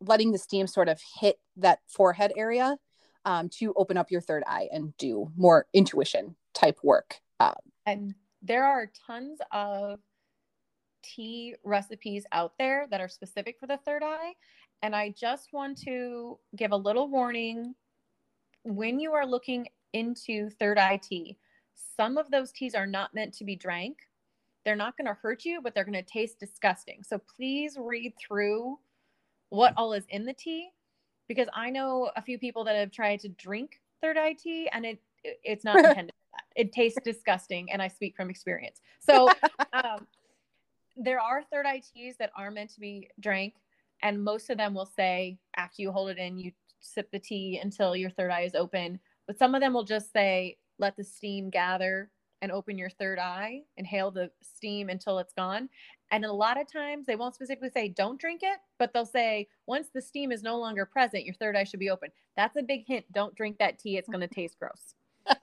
[0.00, 2.76] letting the steam sort of hit that forehead area
[3.24, 7.20] um, to open up your third eye and do more intuition type work.
[7.40, 7.54] Um,
[7.86, 10.00] and there are tons of
[11.02, 14.32] tea recipes out there that are specific for the third eye.
[14.82, 17.74] And I just want to give a little warning
[18.64, 21.38] when you are looking into third eye tea,
[21.96, 23.98] some of those teas are not meant to be drank.
[24.64, 27.02] They're not going to hurt you, but they're going to taste disgusting.
[27.02, 28.78] So please read through
[29.50, 30.70] what all is in the tea
[31.28, 34.84] because I know a few people that have tried to drink third eye tea and
[34.84, 35.00] it
[35.44, 36.60] it's not intended for that.
[36.60, 38.80] It tastes disgusting and I speak from experience.
[39.00, 39.28] So
[39.72, 40.06] um,
[40.96, 43.54] there are third eye teas that are meant to be drank
[44.02, 47.60] and most of them will say after you hold it in you sip the tea
[47.62, 51.04] until your third eye is open but some of them will just say let the
[51.04, 52.10] steam gather
[52.42, 55.68] and open your third eye, inhale the steam until it's gone.
[56.10, 59.48] And a lot of times they won't specifically say don't drink it, but they'll say
[59.66, 62.10] once the steam is no longer present, your third eye should be open.
[62.36, 63.06] That's a big hint.
[63.12, 63.96] Don't drink that tea.
[63.96, 64.94] It's going to taste gross.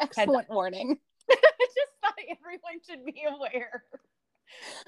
[0.00, 0.98] Excellent warning.
[1.30, 3.84] I just thought everyone should be aware.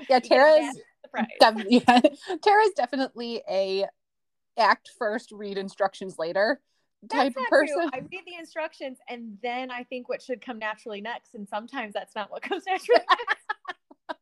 [0.09, 0.77] Yeah, Tara's
[1.41, 2.01] def- yeah,
[2.43, 3.87] Tara's definitely a
[4.59, 6.61] act first, read instructions later
[7.09, 7.77] type of person.
[7.77, 7.91] True.
[7.93, 11.35] I read the instructions and then I think what should come naturally next.
[11.35, 14.21] And sometimes that's not what comes naturally next.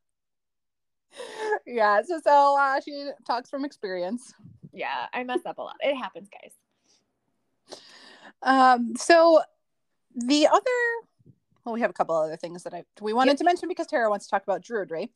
[1.65, 2.01] yeah.
[2.03, 4.33] So, so uh, she talks from experience.
[4.73, 5.07] Yeah.
[5.13, 5.75] I mess up a lot.
[5.81, 6.53] It happens, guys.
[8.41, 9.41] Um, so
[10.15, 10.61] the other
[11.65, 13.37] well, we have a couple other things that I we wanted yep.
[13.39, 15.09] to mention because Tara wants to talk about druidry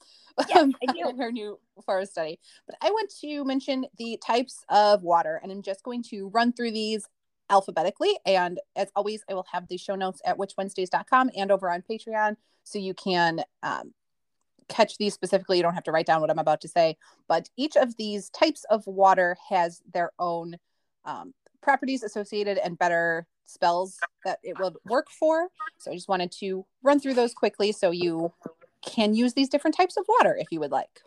[0.49, 2.39] yes, in her new forest study.
[2.65, 6.51] But I want to mention the types of water, and I'm just going to run
[6.51, 7.07] through these
[7.49, 8.17] alphabetically.
[8.25, 12.35] And as always, I will have the show notes at witchwednesdays.com and over on Patreon.
[12.63, 13.93] So you can um,
[14.67, 15.57] catch these specifically.
[15.57, 16.97] You don't have to write down what I'm about to say.
[17.27, 20.57] But each of these types of water has their own
[21.05, 25.47] um, properties associated and better spells that it will work for.
[25.79, 28.31] So I just wanted to run through those quickly so you
[28.85, 31.01] can use these different types of water if you would like.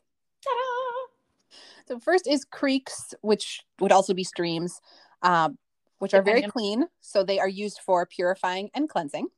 [0.44, 1.58] Ta-da!
[1.88, 4.80] So first is creeks, which would also be streams.
[5.22, 5.58] Um,
[6.02, 6.86] which are very clean.
[7.00, 9.28] So they are used for purifying and cleansing.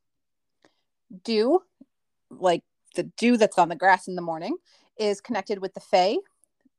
[1.22, 1.60] Dew,
[2.30, 2.62] like
[2.94, 4.56] the dew that's on the grass in the morning,
[4.98, 6.16] is connected with the Fae,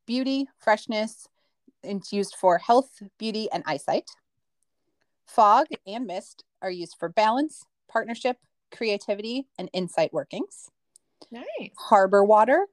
[0.04, 1.28] beauty, freshness.
[1.84, 4.10] It's used for health, beauty, and eyesight.
[5.26, 8.38] Fog and mist are used for balance, partnership,
[8.74, 10.70] creativity, and insight workings.
[11.30, 11.72] Nice.
[11.76, 12.66] Harbor water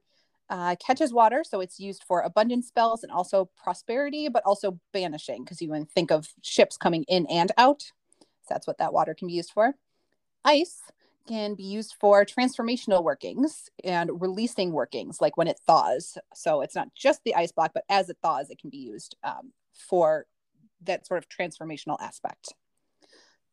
[0.50, 5.44] uh, catches water, so it's used for abundance spells and also prosperity, but also banishing
[5.44, 7.82] because you can think of ships coming in and out.
[8.20, 9.74] So that's what that water can be used for.
[10.44, 10.82] Ice
[11.26, 16.18] can be used for transformational workings and releasing workings, like when it thaws.
[16.34, 19.16] So it's not just the ice block, but as it thaws, it can be used
[19.24, 20.26] um, for
[20.86, 22.54] that sort of transformational aspect.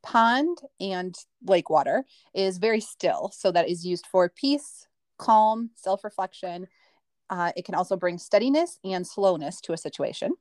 [0.03, 1.15] Pond and
[1.45, 6.67] lake water is very still, so that is used for peace, calm, self reflection,
[7.31, 10.33] uh, it can also bring steadiness and slowness to a situation.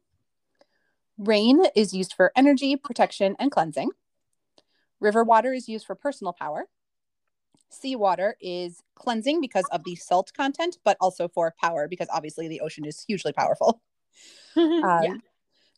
[1.17, 3.91] Rain is used for energy, protection, and cleansing.
[4.99, 6.65] River water is used for personal power.
[7.71, 12.61] Seawater is cleansing because of the salt content, but also for power because obviously the
[12.61, 13.81] ocean is hugely powerful.
[14.57, 15.15] um, yeah.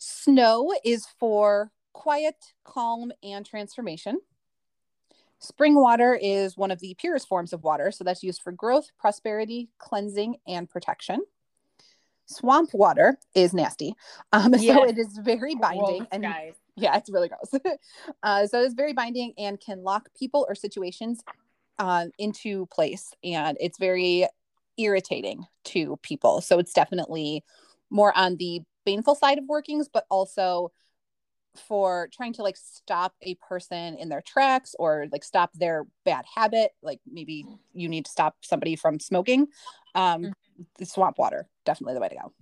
[0.05, 2.35] Snow is for quiet,
[2.65, 4.19] calm, and transformation.
[5.38, 8.88] Spring water is one of the purest forms of water, so that's used for growth,
[8.99, 11.21] prosperity, cleansing, and protection.
[12.27, 13.95] Swamp water is nasty,
[14.33, 14.77] um, yes.
[14.77, 16.55] so it is very binding and guys.
[16.77, 17.62] yeah, it's really gross.
[18.25, 21.23] uh, so it's very binding and can lock people or situations
[21.79, 24.27] uh, into place, and it's very
[24.79, 26.41] irritating to people.
[26.41, 27.45] So it's definitely
[27.88, 30.73] more on the baneful side of workings, but also
[31.55, 36.25] for trying to like stop a person in their tracks or like stop their bad
[36.35, 39.47] habit like maybe you need to stop somebody from smoking
[39.95, 40.62] um mm-hmm.
[40.79, 42.33] the swamp water definitely the way to go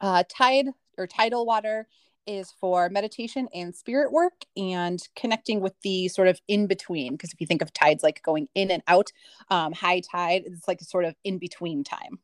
[0.00, 1.88] uh tide or tidal water
[2.26, 7.12] is for meditation and spirit work and connecting with the sort of in between.
[7.12, 9.12] Because if you think of tides like going in and out,
[9.50, 12.18] um, high tide is like a sort of in between time.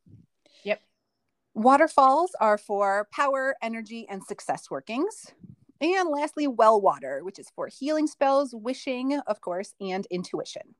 [1.54, 5.32] Waterfalls are for power, energy, and success workings.
[5.80, 10.74] And lastly, well water, which is for healing spells, wishing, of course, and intuition.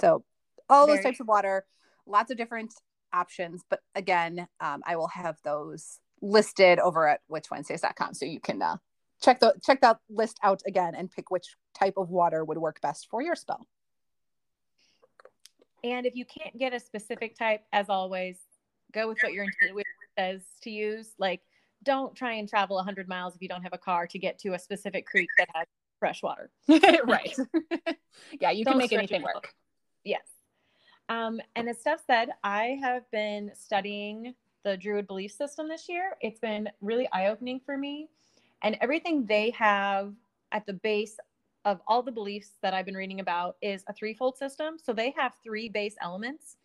[0.00, 0.24] So,
[0.68, 1.66] all Very- those types of water,
[2.06, 2.74] lots of different
[3.12, 3.62] options.
[3.68, 8.78] But again, um, I will have those listed over at witchwednesdays.com so you can uh,
[9.22, 12.80] check the check that list out again and pick which type of water would work
[12.80, 13.66] best for your spell.
[15.84, 18.38] And if you can't get a specific type, as always,
[18.94, 19.84] go with what your intuition
[20.18, 21.10] says to use.
[21.18, 21.40] Like,
[21.82, 24.54] don't try and travel 100 miles if you don't have a car to get to
[24.54, 25.66] a specific creek that has
[25.98, 26.50] fresh water.
[26.68, 27.36] right.
[28.40, 29.52] yeah, you don't can make anything work.
[30.04, 30.22] Yes.
[31.08, 36.16] Um, and as Steph said, I have been studying the Druid belief system this year.
[36.20, 38.08] It's been really eye opening for me.
[38.62, 40.14] And everything they have
[40.52, 41.18] at the base
[41.66, 44.76] of all the beliefs that I've been reading about is a threefold system.
[44.82, 46.56] So they have three base elements.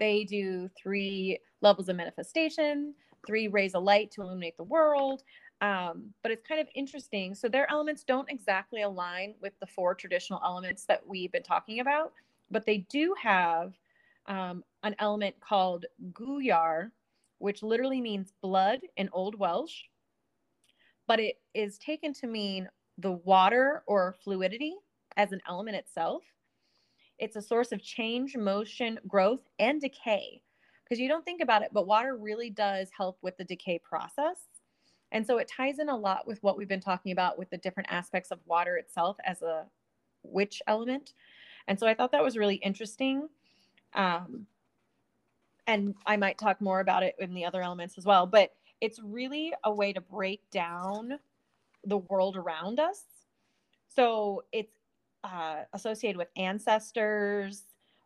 [0.00, 5.22] They do three levels of manifestation, three rays of light to illuminate the world.
[5.60, 7.34] Um, but it's kind of interesting.
[7.34, 11.80] So their elements don't exactly align with the four traditional elements that we've been talking
[11.80, 12.12] about,
[12.50, 13.74] but they do have
[14.26, 16.90] um, an element called Gwyar,
[17.38, 19.82] which literally means blood in Old Welsh,
[21.06, 24.74] but it is taken to mean the water or fluidity
[25.16, 26.22] as an element itself.
[27.20, 30.42] It's a source of change, motion, growth, and decay.
[30.82, 34.48] Because you don't think about it, but water really does help with the decay process.
[35.12, 37.58] And so it ties in a lot with what we've been talking about with the
[37.58, 39.66] different aspects of water itself as a
[40.22, 41.12] witch element.
[41.68, 43.28] And so I thought that was really interesting.
[43.94, 44.46] Um,
[45.66, 48.26] and I might talk more about it in the other elements as well.
[48.26, 51.18] But it's really a way to break down
[51.84, 53.04] the world around us.
[53.94, 54.79] So it's
[55.24, 57.64] uh, associated with ancestors,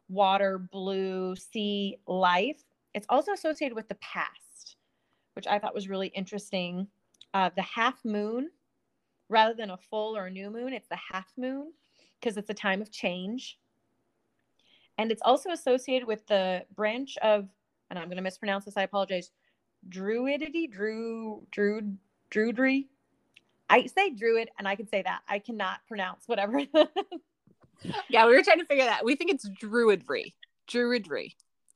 [0.09, 2.63] water, blue, sea, life.
[2.95, 4.77] It's also associated with the past,
[5.35, 6.87] which I thought was really interesting.
[7.33, 8.51] Uh, the half moon,
[9.29, 11.73] rather than a full or a new moon, it's the half moon
[12.21, 13.59] because it's a time of change.
[14.99, 17.49] And it's also associated with the branch of,
[17.91, 19.31] and I'm going to mispronounce this, I apologize,
[19.89, 21.99] druidity, dru, druid,
[22.31, 22.87] druidry.
[23.69, 25.21] I say druid and I can say that.
[25.29, 26.61] I cannot pronounce whatever.
[28.09, 29.05] yeah, we were trying to figure that.
[29.05, 30.35] We think it's druidry.
[30.71, 31.35] Druidry.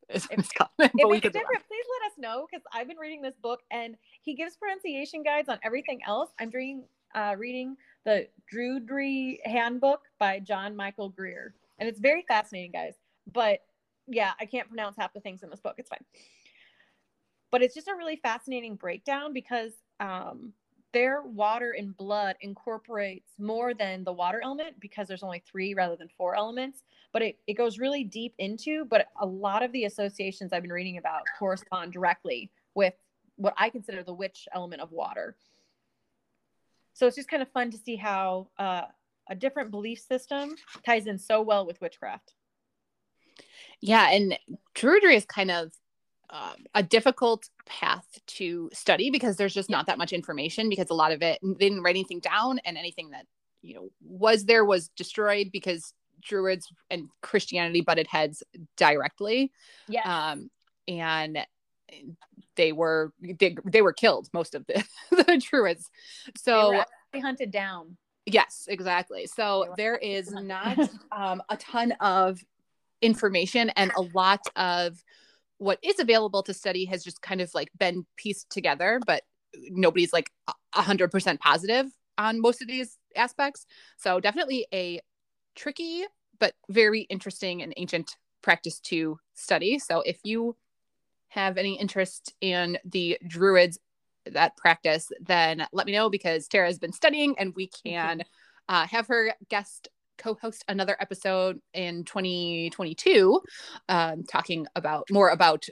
[0.09, 3.21] Is if, it's called, if it's different, please let us know because I've been reading
[3.21, 6.31] this book and he gives pronunciation guides on everything else.
[6.41, 12.71] I'm reading uh, reading the Druidry Handbook by John Michael Greer, and it's very fascinating,
[12.73, 12.95] guys.
[13.31, 13.61] But
[14.07, 15.75] yeah, I can't pronounce half the things in this book.
[15.77, 16.05] It's fine.
[17.51, 20.53] But it's just a really fascinating breakdown because um,
[20.93, 25.97] their water and blood incorporates more than the water element because there's only three rather
[25.97, 26.83] than four elements.
[27.13, 30.73] But it, it goes really deep into, but a lot of the associations I've been
[30.73, 32.95] reading about correspond directly with
[33.37, 35.37] what I consider the witch element of water.
[36.95, 38.83] So it's just kind of fun to see how uh,
[39.31, 42.35] a different belief system ties in so well with witchcraft.
[43.81, 44.37] Yeah, and
[44.75, 45.73] Druidry is kind of
[46.31, 50.95] um, a difficult path to study because there's just not that much information because a
[50.95, 53.27] lot of it they didn't write anything down and anything that
[53.63, 58.43] you know was there was destroyed because druids and christianity butted heads
[58.77, 59.53] directly.
[59.89, 60.51] Yeah um
[60.87, 61.39] and
[62.57, 65.91] they were they, they were killed most of the, the druids.
[66.37, 67.97] So they hunted down.
[68.27, 69.27] Yes exactly.
[69.27, 70.79] So there is not
[71.13, 72.39] um, a ton of
[73.01, 75.03] information and a lot of
[75.59, 79.23] what is available to study has just kind of like been pieced together but
[79.71, 80.31] nobody's like
[80.75, 83.67] 100% positive on most of these aspects.
[83.97, 85.01] So definitely a
[85.55, 86.05] tricky
[86.39, 89.79] but very interesting and ancient practice to study.
[89.79, 90.57] So if you
[91.29, 93.79] have any interest in the druids
[94.27, 98.23] that practice then let me know because tara has been studying and we can
[98.69, 99.89] uh, have her guest
[100.19, 103.41] co-host another episode in 2022
[103.89, 105.67] um, talking about more about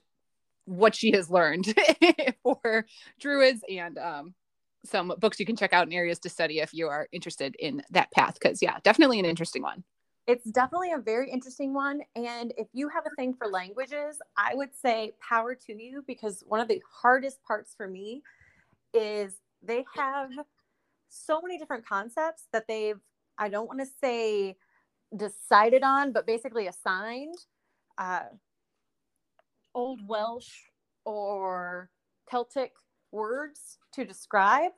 [0.65, 1.75] what she has learned
[2.43, 2.87] for
[3.21, 4.35] druids and um,
[4.85, 7.83] some books you can check out in areas to study if you are interested in
[7.91, 9.83] that path because yeah definitely an interesting one.
[10.27, 14.55] It's definitely a very interesting one and if you have a thing for languages i
[14.55, 18.23] would say power to you because one of the hardest parts for me
[18.93, 20.31] is they have
[21.09, 23.01] so many different concepts that they've
[23.39, 24.57] I don't want to say
[25.17, 27.35] decided on, but basically assigned
[27.99, 28.25] uh,
[29.75, 30.51] Old Welsh
[31.05, 31.91] or
[32.29, 32.73] Celtic
[33.13, 34.73] words to describe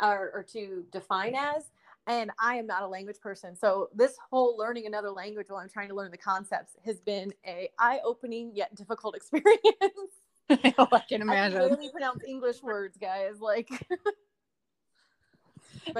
[0.00, 1.70] or, or to define as.
[2.06, 3.56] And I am not a language person.
[3.56, 7.32] So this whole learning another language while I'm trying to learn the concepts has been
[7.46, 9.52] a eye-opening yet difficult experience.
[10.50, 11.56] I can imagine.
[11.56, 13.40] I can barely pronounce English words, guys.
[13.40, 13.68] Like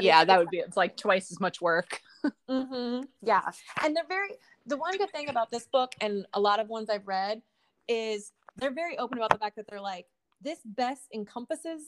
[0.00, 2.00] yeah, that would be it's like twice as much work.
[2.50, 3.04] mm-hmm.
[3.22, 3.42] Yeah.
[3.82, 4.30] And they're very
[4.66, 7.42] the one good thing about this book and a lot of ones I've read
[7.88, 10.06] is they're very open about the fact that they're like,
[10.40, 11.82] this best encompasses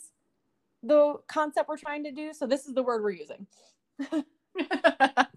[0.82, 2.32] the concept we're trying to do.
[2.32, 3.46] So this is the word we're using.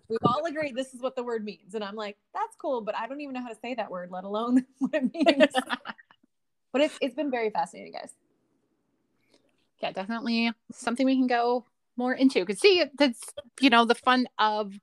[0.09, 1.75] We've all agreed this is what the word means.
[1.75, 4.09] And I'm like, that's cool, but I don't even know how to say that word,
[4.11, 5.53] let alone what it means.
[6.71, 8.11] but it's it's been very fascinating, guys.
[9.81, 11.63] Yeah, definitely something we can go
[11.99, 12.39] more into.
[12.39, 13.21] Because see, that's
[13.61, 14.73] you know, the fun of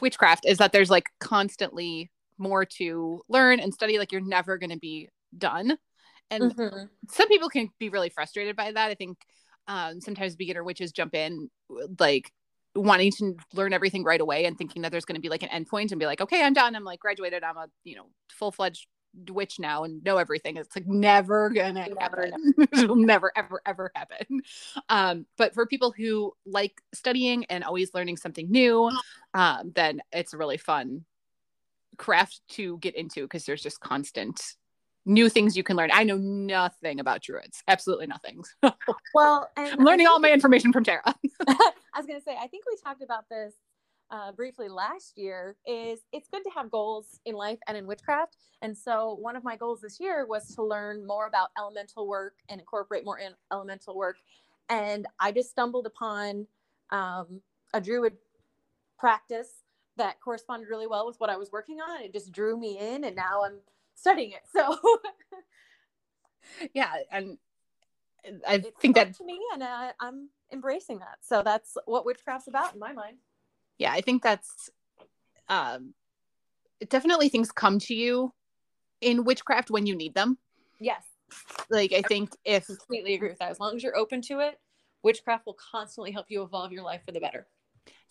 [0.00, 3.98] witchcraft is that there's like constantly more to learn and study.
[3.98, 5.08] Like you're never gonna be
[5.38, 5.78] done.
[6.30, 6.84] And mm-hmm.
[7.08, 8.90] some people can be really frustrated by that.
[8.90, 9.18] I think
[9.66, 11.48] um, sometimes beginner witches jump in
[11.98, 12.32] like
[12.74, 15.48] wanting to learn everything right away and thinking that there's going to be like an
[15.48, 16.76] endpoint and be like, okay, I'm done.
[16.76, 17.42] I'm like graduated.
[17.42, 18.86] I'm a you know full fledged
[19.28, 20.56] witch now and know everything.
[20.56, 22.54] It's like never gonna never, happen.
[22.72, 24.42] It'll never ever ever happen.
[24.88, 28.90] Um, but for people who like studying and always learning something new,
[29.34, 31.04] um, then it's a really fun
[31.98, 34.40] craft to get into because there's just constant
[35.06, 35.90] new things you can learn.
[35.92, 38.42] I know nothing about druids, absolutely nothing.
[39.14, 41.02] well, I'm learning all my information from Tara.
[41.48, 43.54] I was to say, I think we talked about this
[44.10, 45.56] uh, briefly last year.
[45.66, 48.36] Is it's good to have goals in life and in witchcraft.
[48.62, 52.34] And so, one of my goals this year was to learn more about elemental work
[52.48, 54.16] and incorporate more in elemental work.
[54.68, 56.46] And I just stumbled upon
[56.90, 57.40] um,
[57.72, 58.14] a druid
[58.98, 59.64] practice
[59.96, 62.02] that corresponded really well with what I was working on.
[62.02, 63.58] It just drew me in, and now I'm
[63.94, 64.42] studying it.
[64.52, 64.78] So
[66.74, 67.38] yeah, and
[68.46, 71.18] I it's think that to me, and uh, I'm embracing that.
[71.22, 73.16] So that's what witchcraft's about in my mind.
[73.80, 74.68] Yeah, I think that's
[75.48, 75.94] um,
[76.90, 78.32] definitely things come to you
[79.00, 80.36] in witchcraft when you need them.
[80.78, 81.02] Yes.
[81.70, 83.50] Like I think if I completely agree with that.
[83.50, 84.60] As long as you're open to it,
[85.02, 87.46] witchcraft will constantly help you evolve your life for the better.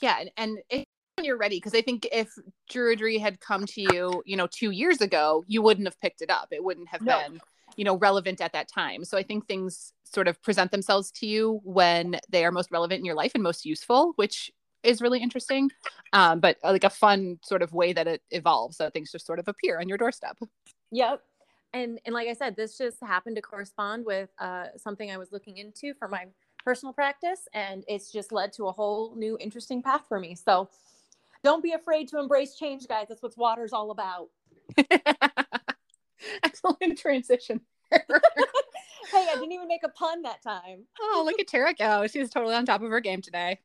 [0.01, 0.85] Yeah, and, and it,
[1.17, 2.33] when you're ready because i think if
[2.71, 6.29] druidry had come to you you know two years ago you wouldn't have picked it
[6.29, 7.19] up it wouldn't have no.
[7.19, 7.41] been
[7.75, 11.27] you know relevant at that time so i think things sort of present themselves to
[11.27, 14.49] you when they are most relevant in your life and most useful which
[14.83, 15.69] is really interesting
[16.13, 19.25] um, but uh, like a fun sort of way that it evolves so things just
[19.25, 20.37] sort of appear on your doorstep
[20.91, 21.21] yep
[21.73, 25.31] and and like i said this just happened to correspond with uh, something i was
[25.31, 26.25] looking into for my
[26.63, 30.69] personal practice and it's just led to a whole new interesting path for me so
[31.43, 33.07] don't be afraid to embrace change, guys.
[33.07, 34.29] That's what water's all about.
[36.43, 37.61] Excellent transition.
[37.91, 38.01] hey,
[39.13, 40.85] I didn't even make a pun that time.
[40.99, 42.07] Oh, look at Tara go.
[42.07, 43.59] She's totally on top of her game today.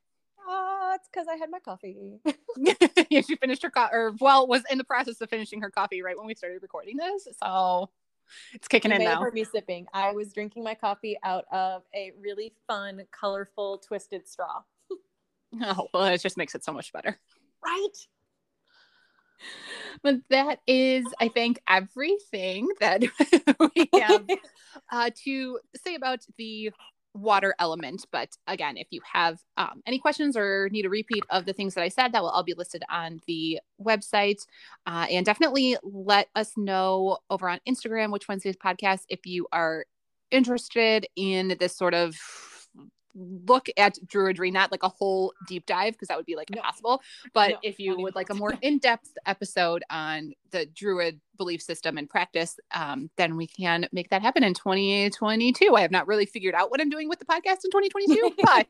[0.47, 2.19] Oh, it's because I had my coffee.
[3.09, 6.01] yeah, she finished her coffee, or well, was in the process of finishing her coffee
[6.01, 7.27] right when we started recording this.
[7.41, 7.89] So
[8.53, 9.25] it's kicking you in now.
[9.33, 14.61] Me sipping, I was drinking my coffee out of a really fun, colorful, twisted straw.
[15.61, 17.19] oh, well, it just makes it so much better
[17.65, 18.07] right?
[20.01, 23.03] But that is, I think, everything that
[23.59, 24.25] we have
[24.91, 26.71] uh, to say about the
[27.15, 28.05] water element.
[28.11, 31.73] But again, if you have um, any questions or need a repeat of the things
[31.73, 34.45] that I said, that will all be listed on the website.
[34.85, 39.85] Uh, and definitely let us know over on Instagram, Witch Wednesdays podcast, if you are
[40.31, 42.15] interested in this sort of
[43.15, 46.57] look at druidry, not like a whole deep dive because that would be like no.
[46.57, 47.01] impossible.
[47.33, 51.61] But no, if you would like a more in depth episode on the druid belief
[51.61, 55.75] system and practice, um, then we can make that happen in 2022.
[55.75, 58.67] I have not really figured out what I'm doing with the podcast in 2022, but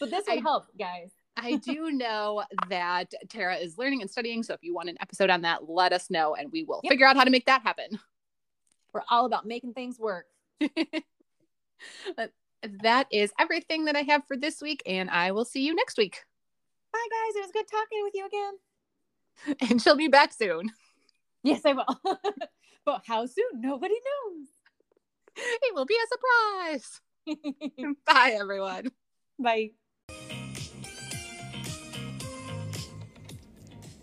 [0.00, 1.10] but this would I, help, guys.
[1.36, 4.42] I do know that Tara is learning and studying.
[4.42, 6.90] So if you want an episode on that, let us know and we will yep.
[6.90, 7.98] figure out how to make that happen.
[8.92, 10.26] We're all about making things work.
[12.62, 15.74] but that is everything that I have for this week, and I will see you
[15.74, 16.22] next week.
[16.92, 17.36] Bye, guys.
[17.36, 18.54] It was good talking with you again.
[19.70, 20.70] And she'll be back soon.
[21.42, 22.00] Yes, I will.
[22.84, 23.60] but how soon?
[23.60, 24.48] Nobody knows.
[25.36, 27.00] It will be a surprise.
[28.06, 28.90] Bye, everyone.
[29.38, 29.70] Bye.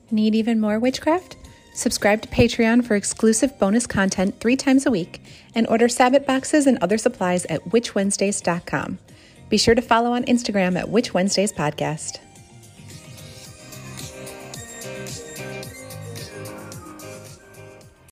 [0.09, 1.37] Need even more witchcraft?
[1.77, 5.21] Subscribe to Patreon for exclusive bonus content three times a week
[5.53, 8.97] and order Sabbat boxes and other supplies at witchwednesdays.com.
[9.47, 12.17] Be sure to follow on Instagram at Witch Wednesdays Podcast.